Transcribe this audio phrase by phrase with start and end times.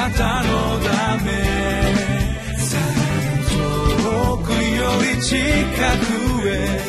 [0.00, 1.30] なたのため
[3.50, 6.80] 遠くより近くへ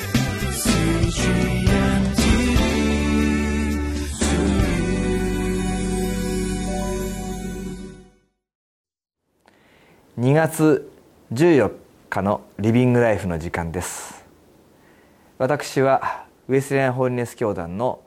[10.17, 10.89] 2月
[11.33, 11.73] 14
[12.09, 14.23] 日のリビングライフの時間です。
[15.37, 17.99] 私はウェスレアンホーリネス教団の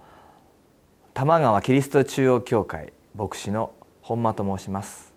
[1.13, 3.75] 玉川キリスト中央教会牧師の
[4.05, 5.15] 本間と申します。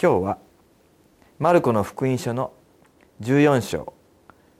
[0.00, 0.38] 今日は
[1.38, 2.52] マルコの福音書の
[3.22, 3.94] 14章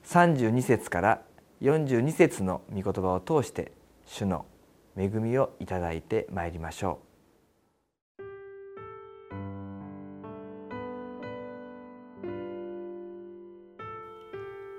[0.03, 1.21] 32節から
[1.61, 3.71] 42節の御言葉を通して
[4.07, 4.47] 主の
[4.97, 6.99] 恵みをいただいてまいりましょ
[8.17, 8.23] う。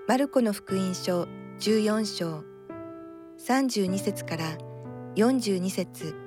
[0.08, 1.28] マルコの福音書
[1.60, 2.42] 14章
[3.38, 4.58] 32節から
[5.14, 6.19] 42節。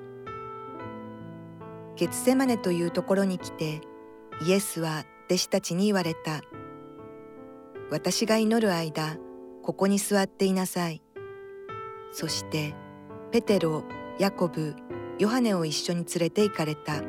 [1.96, 3.82] ゲツセマネというところに来て
[4.46, 6.42] イエスは弟子たちに言われた
[7.92, 9.18] 私が祈る間
[9.64, 11.02] ここに座っていなさい
[12.12, 12.76] そして
[13.32, 13.84] ペテロ
[14.20, 14.76] ヤコブ
[15.20, 17.02] ヨハネを一緒に連れて行かれた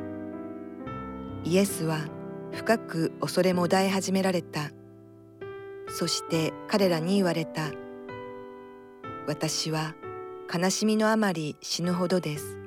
[1.43, 1.99] イエスは
[2.51, 4.69] 深く恐れもだえ始められた
[5.87, 7.71] そして彼らに言われた。
[9.27, 9.95] 私は
[10.53, 12.64] 悲しみのあまり死ぬほどです。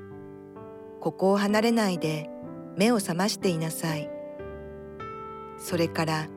[0.99, 2.29] ここを離れないで
[2.75, 4.09] 目を覚ましていなさい。
[5.57, 6.27] それから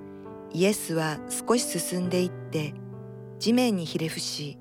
[0.53, 2.75] イエスは少し進んでいって
[3.39, 4.59] 地面にひれ伏し、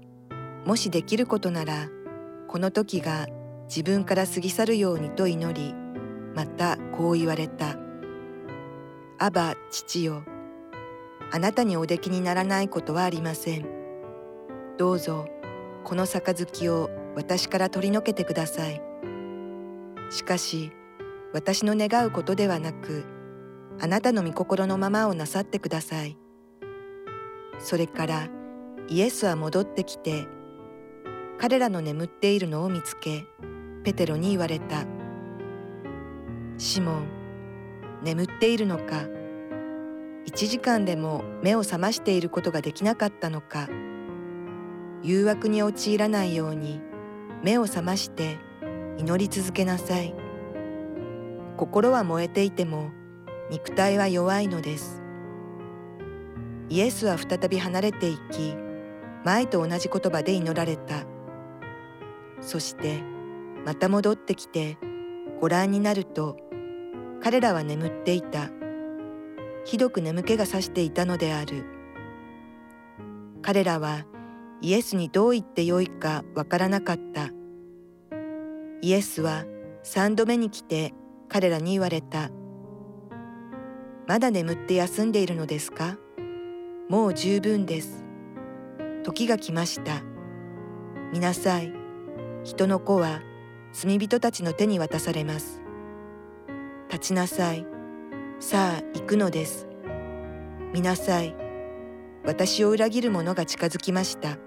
[0.65, 1.89] もしできることなら
[2.47, 3.27] この時が
[3.67, 5.73] 自分から過ぎ去るようにと祈り、
[6.35, 7.77] またこう言われた。
[9.17, 10.23] アバ父よ
[11.31, 13.65] あなたにおできにならないことはありません。
[14.77, 15.27] どうぞ、
[15.83, 18.90] この杯を私から取り除けてください。
[20.11, 20.71] しかし、
[21.33, 23.03] 私の願うことではなく、
[23.79, 26.17] あなたの御心のままをなさってください。
[27.57, 28.27] それから
[28.87, 30.27] イエスは戻ってきて、
[31.39, 33.25] 彼らの眠っているのを見つけ、
[33.83, 34.85] ペテロに言われた。
[36.59, 37.21] シモン、
[38.03, 39.05] 眠っているのか
[40.25, 43.69] 1時間でも目を覚ましていることができなかったのか
[45.03, 46.81] 誘惑に陥らないように
[47.43, 48.37] 目を覚まして
[48.97, 50.13] 祈り続けなさい
[51.57, 52.91] 心は燃えていても
[53.49, 55.01] 肉体は弱いのです
[56.69, 58.55] イエスは再び離れていき
[59.23, 61.05] 前と同じ言葉で祈られた
[62.39, 63.01] そして
[63.65, 64.77] また戻ってきて
[65.39, 66.37] ご覧になると
[67.23, 68.49] 彼らは眠っていた。
[69.63, 71.65] ひどく眠気がさしていたのである。
[73.43, 74.05] 彼らは
[74.61, 77.29] イエスにどう言ってよいかわからなかった。
[78.81, 79.45] イエスは
[79.83, 80.93] 三度目に来て
[81.29, 82.29] 彼らに言われた。
[84.07, 85.97] まだ眠って休んでいるのですか？
[86.89, 88.03] もう十分です。
[89.03, 90.01] 時が来ました。
[91.13, 91.71] 見なさい。
[92.43, 93.21] 人の子は
[93.71, 95.61] 罪人たちの手に渡されます。
[96.89, 97.65] 立ちなさい。
[98.39, 99.67] さあ行くのです。
[100.73, 101.35] 見なさい。
[102.25, 104.37] 私を裏切る者が近づきました。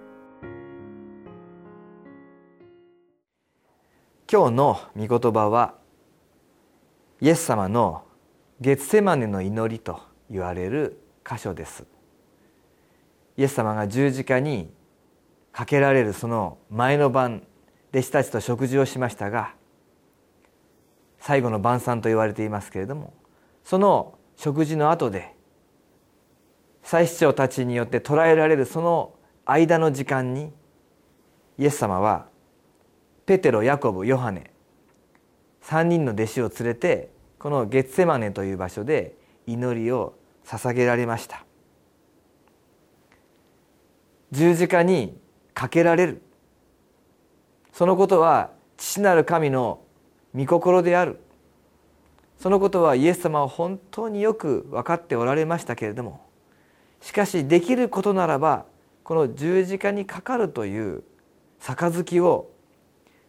[4.35, 5.75] 今日の御言葉は
[7.21, 8.03] イエス様の
[8.61, 11.85] ゲツセマネの祈りと言われる箇所です。
[13.37, 14.73] イエス様が十字架に
[15.53, 17.45] かけられるその前の晩
[17.93, 19.55] 弟子たちと食事をしましたが
[21.21, 23.15] 最後の晩餐と言われていますけれども
[23.63, 25.33] その食事の後で
[26.83, 30.53] 祭司長たちによって捕らえられるその間の時間に
[31.57, 32.34] イエス様は
[33.27, 34.51] ペテロヤコブヨハネ。
[35.63, 39.15] 3人の弟子を連れてこのゲッセマネという場所で
[39.47, 40.15] 祈りを
[40.45, 41.45] 捧げられました。
[44.31, 45.19] 十字架に
[45.55, 46.23] かけられる。
[47.73, 49.81] そのことは父なる神の
[50.35, 51.21] 御心である。
[52.39, 56.21] そのことはイエス様は本当によく分かっておられましたけれども
[57.01, 58.67] しかしできることならば
[59.03, 61.05] この十字架にかかるという
[61.59, 62.51] 杯を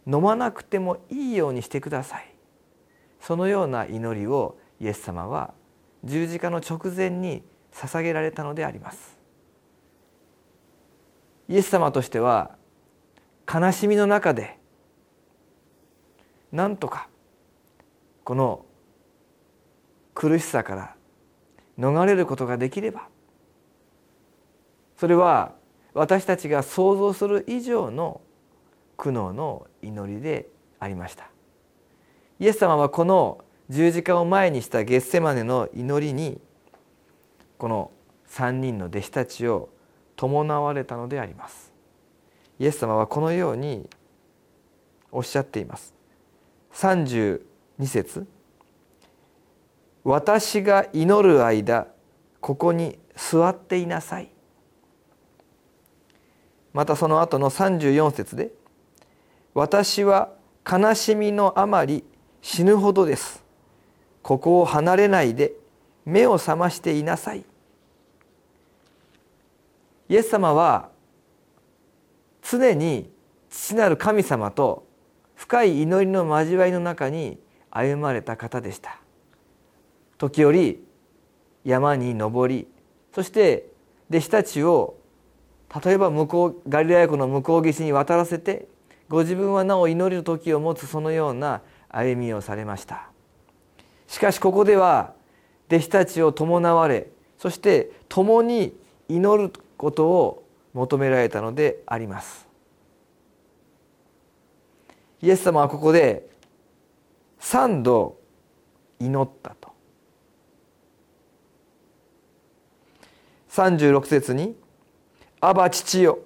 [0.06, 2.34] 飲まなくてもいいようにしてください。
[3.20, 5.52] そのような祈りをイエス様は
[6.04, 7.42] 十字架の直前に
[7.72, 9.18] 捧げられたのであります。
[11.48, 12.56] イエス様としては
[13.52, 14.58] 悲しみの中で
[16.52, 17.08] なんとか
[18.24, 18.64] この
[20.14, 20.94] 苦しさから
[21.78, 23.08] 逃れることができれば
[24.96, 25.54] それは
[25.94, 28.20] 私たちが想像する以上の
[28.96, 30.48] 苦悩の祈りで
[30.78, 31.30] ありました。
[32.38, 36.40] イエス様はこの十字架を前にしたゲッセマネの祈りに
[37.58, 37.90] この
[38.28, 39.68] 3人の弟子たちを
[40.16, 41.72] 伴われたのであります。
[42.58, 43.88] イエス様はこのように
[45.12, 45.94] おっしゃっています。
[46.72, 47.40] 32
[47.86, 48.26] 節。
[50.04, 51.88] 私が祈る間
[52.40, 54.30] ここに座っていなさい」
[56.72, 58.52] またその後の34節で
[59.56, 60.34] 「私は
[60.70, 62.04] 悲しみのあまり
[62.42, 63.42] 死ぬほどです」
[64.22, 65.54] 「ここを離れないで
[66.04, 67.42] 目を覚ましていなさい」
[70.10, 70.90] イエス様は
[72.42, 73.10] 常に
[73.48, 74.86] 父なる神様と
[75.34, 79.00] 深い祈りの交わりの中に歩まれた方でした。
[80.18, 80.84] 時折
[81.64, 82.68] 山に登り
[83.14, 83.70] そして
[84.10, 84.98] 弟子たちを
[85.82, 88.68] 例えば向こうガリラヤ湖の向こう岸に渡らせて
[89.08, 93.08] ご自分はなお祈る時を持つそのような歩みをされました。
[94.08, 95.14] しかしここでは
[95.68, 97.08] 弟子たちを伴われ
[97.38, 98.72] そして共に
[99.08, 100.44] 祈ることを
[100.74, 102.46] 求められたのであります。
[105.22, 106.28] イエス様はここで
[107.40, 108.18] 3度
[109.00, 109.74] 祈ったと。
[113.50, 114.54] 36節に
[115.40, 116.18] 「アバ父よ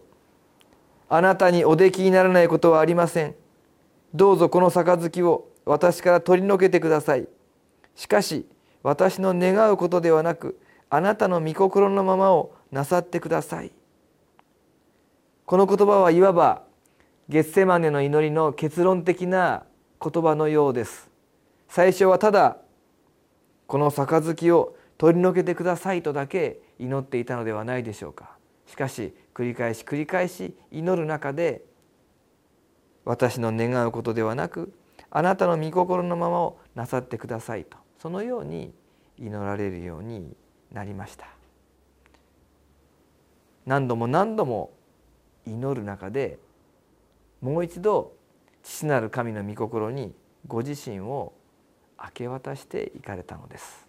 [1.13, 3.35] あなたにおできにならないことはありません。
[4.15, 7.27] どうぞこの杯を私から取り除けてください。
[7.97, 8.47] しかし
[8.85, 13.73] 私の願うことではなくあなたの御心のままをなさってください。
[15.47, 16.63] この言葉はいわば
[17.29, 19.65] ゲッセマネの祈りの結論的な
[20.01, 21.11] 言葉のようです。
[21.69, 22.59] 最初はただ
[23.67, 28.40] この杯を取り除けてくださいとだけ祈っていたのではないでしょうか。
[28.71, 31.65] しかし繰り返し繰り返し祈る中で
[33.05, 34.73] 私の願うことではなく
[35.11, 38.73] あなたの御心のままをなさってくださいとそのように
[39.19, 40.37] 祈られるように
[40.71, 41.27] なりました。
[43.67, 44.73] 何度も何度も
[45.47, 46.39] 祈る中で
[47.41, 48.13] もう一度
[48.63, 50.15] 父なる神の御心に
[50.47, 51.33] ご自身を
[52.01, 53.89] 明け渡していかれたのです。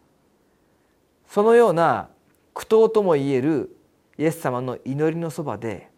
[1.28, 2.10] そのような
[2.56, 3.76] 苦闘ともいえる
[4.22, 5.90] イエス様の祈りのそばで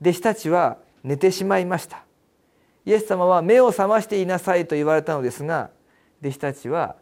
[0.00, 2.04] 弟子たちは寝てしまいました。
[2.86, 5.70] イエス様は目を覚ましていなさいと言われたのですが
[6.20, 6.94] 弟子たちは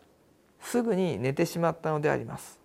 [0.58, 2.58] すぐに寝てしまったのであります。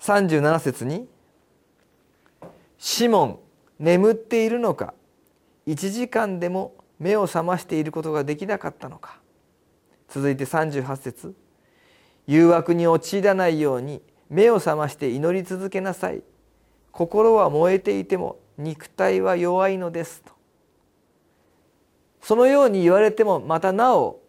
[0.00, 1.08] 37節に
[2.76, 3.38] 「シモン
[3.78, 4.92] 眠っているのか
[5.68, 9.20] 1時間でも目を覚ましていることができなかったのか」
[10.10, 11.36] 続いて38節
[12.26, 16.22] 誘惑に陥らないように目を覚まして祈り続けなさい。
[16.92, 20.32] 心は燃えていても肉体は弱いのですと。
[22.22, 24.20] そのように言われてもまたなお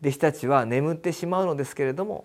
[0.00, 2.24] 弟子たちは眠ってしまうのですけれども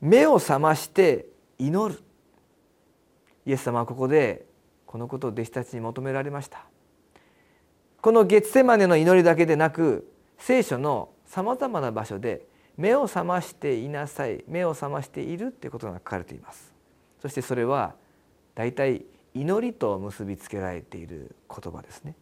[0.00, 1.26] 目を覚まして
[1.58, 2.00] 祈る。
[3.44, 4.46] イエス様はここで
[4.86, 6.64] このことを弟子たちに求められました。
[8.00, 12.46] この月セマネの祈りだけでなく聖書のさまざまな場所で
[12.76, 14.44] 目を覚ましていなさい。
[14.48, 16.72] 目を覚ましているということが書かれています。
[17.20, 17.94] そしてそれは
[18.54, 19.04] 大体
[19.34, 22.14] 祈りと結びつけられている言葉ですね。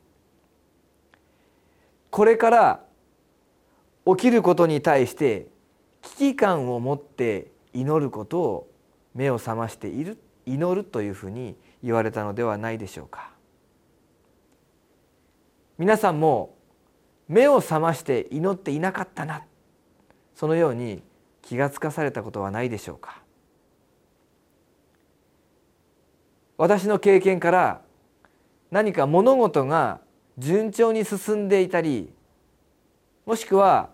[2.11, 2.85] これから
[4.07, 5.47] 起きることに対して
[6.03, 8.71] 危機感を持って祈ることを
[9.15, 13.31] 目を覚ましている祈るというふうに言われたのではないでしょうか。
[15.79, 16.57] 皆さんも
[17.29, 19.45] 目を覚まして祈っていなかったな。
[20.41, 21.03] そのように
[21.43, 23.21] 気がつかされたことはないでしょうか。
[26.57, 27.83] 私の経験から
[28.71, 30.01] 何か物事が
[30.39, 32.11] 順調に進んでいたり
[33.27, 33.91] もしくは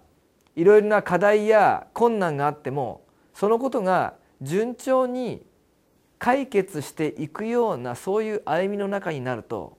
[0.54, 3.02] いろいろな課題や困難があっても
[3.34, 5.44] そのことが順調に
[6.20, 9.76] 解決していくようなそういう歩みの中になると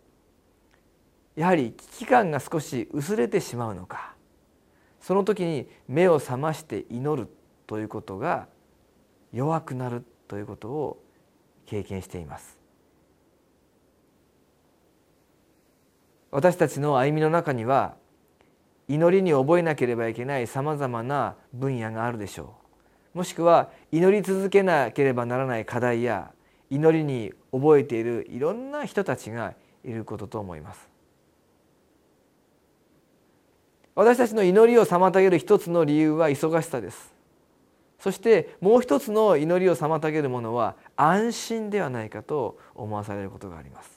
[1.38, 4.17] やはり危機感が少し薄れてしまうのか。
[5.08, 7.30] その時に目を覚まして祈る
[7.66, 8.50] ということが
[9.32, 11.02] 弱くなるということを
[11.66, 12.58] 経験しています。
[16.30, 17.96] 私たちの歩みの中には
[18.90, 22.56] 祈りに覚えなければいけないさまざまな分野があるでしょ
[23.16, 23.20] う。
[23.20, 26.34] もしくは祈り続けなければならない課題や
[26.70, 29.54] 祈りに覚えているいろんな人たちが
[29.86, 30.97] いることと思います。
[33.98, 37.16] 私たちの祈りを妨げる一つの理由は忙しさです。
[37.98, 43.90] そしてもう一つの祈りを妨げるものは安心ではないかと思わされることがあります。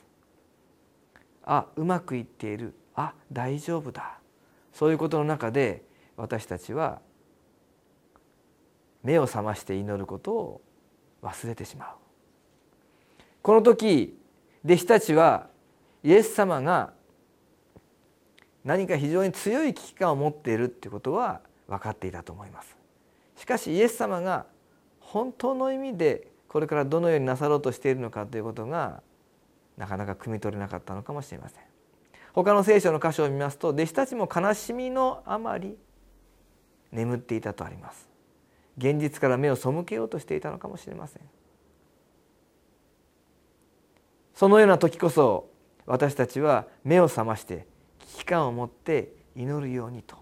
[1.44, 2.72] あうまくいっている。
[2.94, 4.18] あ大丈夫だ。
[4.72, 5.82] そういうことの中で
[6.16, 7.02] 私たちは
[9.02, 10.62] 目を覚まして祈ることを
[11.22, 11.88] 忘れてしまう。
[13.42, 14.18] この時
[14.64, 15.48] 弟子たちは
[16.02, 16.94] イエス様が
[18.64, 22.76] 何か非常に強い危機感を持っているってことは分かっていたと思います。
[23.36, 24.46] しかしイエス様が
[25.00, 29.02] 本当の意味でこれからどのようになさろうとしているのかということが
[29.76, 31.62] なかなか汲み取れなかったのかもしれません。
[32.32, 35.76] 他の聖書の箇所を見ますと弟子たちも悲しみのあまり
[36.92, 38.08] 眠っていたとあります。
[38.76, 41.22] 現実から目を背けようとしていたのかもしれません。
[44.34, 45.50] そのような時こそ
[45.86, 47.66] 私たちは目を覚まして
[48.10, 50.16] 危機感を持って祈るようにと。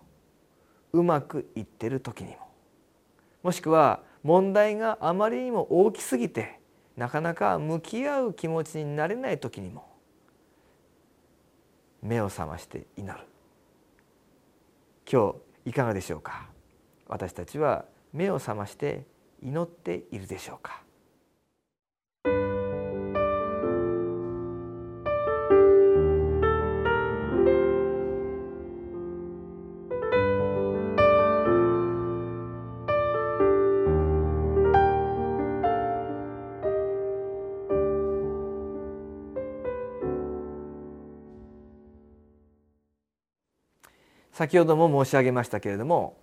[0.93, 2.49] うまくいってる時にも。
[3.43, 6.61] もしくは問題があまりにも大きすぎて
[6.97, 9.87] なかなか向き合う気持ちになれない時にも
[12.03, 13.25] 目を覚まして祈る。
[15.11, 16.49] 今日いかがでしょうか？
[17.07, 19.05] 私たちは目を覚まして
[19.43, 20.83] 祈っているでしょうか？
[44.39, 46.17] 先ほども申し上げましたけれども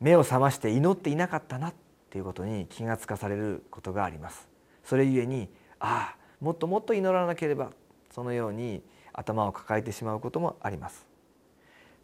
[0.00, 1.74] 目を覚まして祈っていなかったなっ
[2.10, 4.48] ていうことに気がつかされることがあります。
[4.82, 7.70] それゆえにああもっともっと祈らなければ
[8.12, 8.82] そのように
[9.12, 11.06] 頭を抱えてしまうこともあります。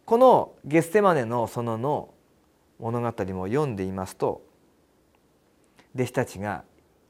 [0.05, 2.13] このゲステマネの園の
[2.79, 4.41] 物語も読んでいますと
[5.95, 6.63] 弟子たちが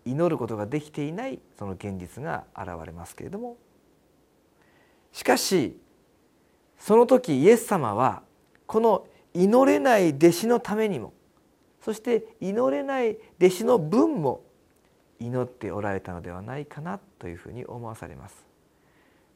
[0.04, 3.56] 祈ることができていないその現実が現れますけれども
[5.12, 5.78] しかし
[6.78, 8.24] その時イエス様は
[8.66, 11.14] この祈れない弟子のためにも
[11.82, 14.44] そして祈れない弟子の分も
[15.20, 18.46] 祈っておられたのではないかなというふうに思わされます。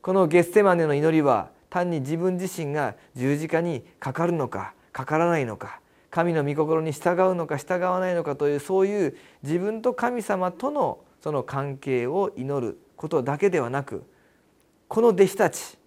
[0.02, 5.80] このゲッセマネの祈りは単に自分自身が十字架にかかるのかかからないのか
[6.10, 14.04] 神の御心に従うのか従わないのかというそういう自分と神様とのその関係を祈ることだけではなく
[14.88, 15.78] この弟子たち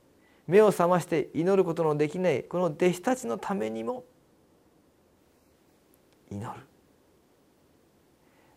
[0.46, 4.04] 目を覚まして祈ることのできないこの弟子たちのためにも
[6.30, 6.60] 祈る。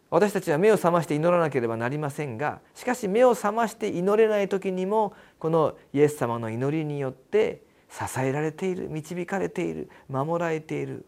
[0.09, 11.05] 私たちは目を覚まして祈らなければなりませんがしかし目を覚まして祈れない時にもこのイエス様の祈りによって支えられている導かれている守られている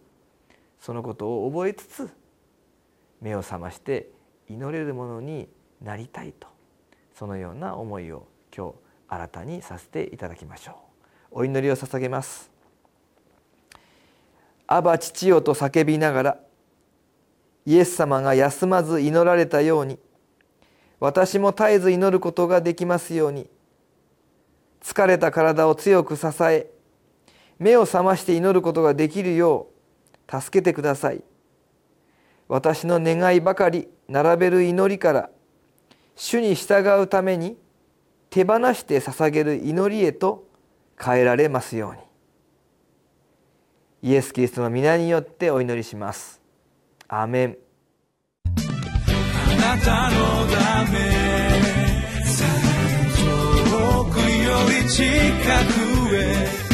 [0.81, 2.09] そのことを覚えつつ
[3.21, 4.09] 目を覚まして
[4.49, 5.47] 祈れるものに
[5.81, 6.47] なりたいと
[7.17, 8.75] そのような思いを今日
[9.09, 10.75] 新たにさせていただきましょう。
[11.31, 12.51] お祈りを捧げます。
[14.67, 16.37] アバ父よと叫びながら
[17.65, 19.97] イエス様が休まず祈られたように
[20.99, 23.49] 私も絶えず祈ることができますように
[24.83, 26.69] 疲れた体を強く支え
[27.57, 29.67] 目を覚まして祈ることができるよ
[30.31, 31.23] う助けてください。
[32.47, 35.29] 私の願いばかり並べる祈りから
[36.15, 37.57] 主に従うために
[38.29, 40.47] 手放して捧げる祈りへと
[40.99, 41.99] 変えられますように。
[44.11, 46.41] イエス・キリストの皆によってお祈りします。
[47.07, 47.57] アメン。
[48.45, 48.49] あ
[49.75, 50.99] なたのため
[53.17, 54.23] 遠くよ
[54.83, 55.03] り近
[56.09, 56.68] くへ。